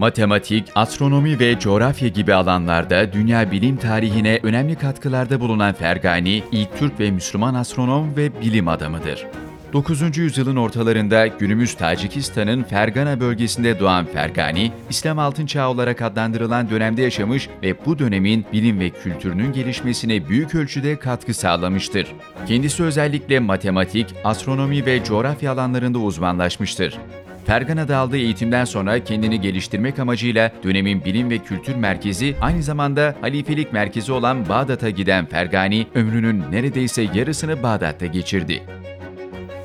[0.00, 7.00] Matematik, astronomi ve coğrafya gibi alanlarda dünya bilim tarihine önemli katkılarda bulunan Fergani, ilk Türk
[7.00, 9.26] ve Müslüman astronom ve bilim adamıdır.
[9.72, 10.18] 9.
[10.18, 17.48] yüzyılın ortalarında günümüz Tacikistan'ın Fergana bölgesinde doğan Fergani, İslam Altın Çağı olarak adlandırılan dönemde yaşamış
[17.62, 22.06] ve bu dönemin bilim ve kültürünün gelişmesine büyük ölçüde katkı sağlamıştır.
[22.46, 26.98] Kendisi özellikle matematik, astronomi ve coğrafya alanlarında uzmanlaşmıştır.
[27.50, 33.72] Fergana'da aldığı eğitimden sonra kendini geliştirmek amacıyla dönemin bilim ve kültür merkezi aynı zamanda halifelik
[33.72, 38.62] merkezi olan Bağdat'a giden Fergani ömrünün neredeyse yarısını Bağdat'ta geçirdi.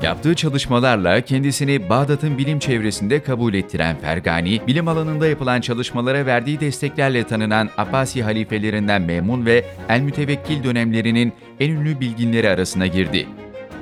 [0.03, 7.23] Yaptığı çalışmalarla kendisini Bağdat'ın bilim çevresinde kabul ettiren Fergani, bilim alanında yapılan çalışmalara verdiği desteklerle
[7.23, 13.27] tanınan Abbasi halifelerinden Memun ve El-Mütevekkil dönemlerinin en ünlü bilginleri arasına girdi.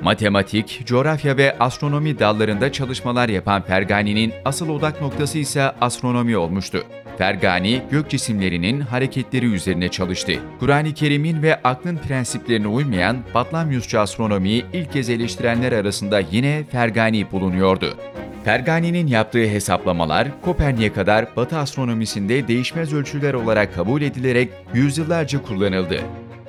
[0.02, 6.84] Matematik, coğrafya ve astronomi dallarında çalışmalar yapan Fergani'nin asıl odak noktası ise astronomi olmuştu.
[7.18, 10.32] Fergani, gök cisimlerinin hareketleri üzerine çalıştı.
[10.60, 17.96] Kur'an-ı Kerim'in ve aklın prensiplerine uymayan Batlamyusçu astronomiyi ilk kez eleştirenler arasında yine Fergani bulunuyordu.
[18.44, 26.00] Fergani'nin yaptığı hesaplamalar Kopernik'e kadar Batı astronomisinde değişmez ölçüler olarak kabul edilerek yüzyıllarca kullanıldı.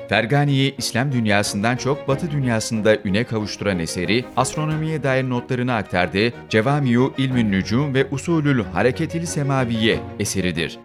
[0.09, 7.52] Fergani'yi İslam dünyasından çok Batı dünyasında üne kavuşturan eseri, astronomiye dair notlarını aktardığı Cevamiyu İlmün
[7.52, 10.80] Nücum ve Usulül Hareketil Semaviye eseridir.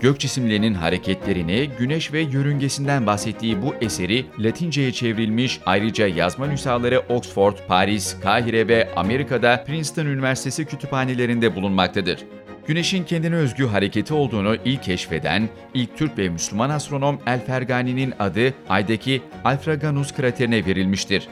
[0.00, 7.56] Gök cisimlerinin hareketlerini, güneş ve yörüngesinden bahsettiği bu eseri Latince'ye çevrilmiş ayrıca yazma nüshaları Oxford,
[7.68, 12.18] Paris, Kahire ve Amerika'da Princeton Üniversitesi kütüphanelerinde bulunmaktadır.
[12.66, 18.54] Güneşin kendine özgü hareketi olduğunu ilk keşfeden, ilk Türk ve Müslüman astronom El Fergani'nin adı
[18.68, 21.28] Ay'daki Alfraganus kraterine verilmiştir.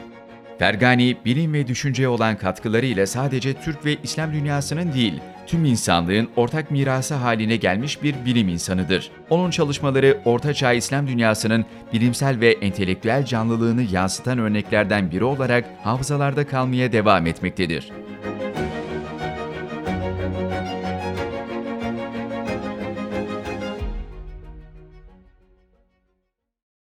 [0.59, 5.13] Fergani, bilim ve düşünceye olan katkılarıyla sadece Türk ve İslam dünyasının değil,
[5.47, 9.11] tüm insanlığın ortak mirası haline gelmiş bir bilim insanıdır.
[9.29, 16.47] Onun çalışmaları Orta Çağ İslam dünyasının bilimsel ve entelektüel canlılığını yansıtan örneklerden biri olarak hafızalarda
[16.47, 17.91] kalmaya devam etmektedir.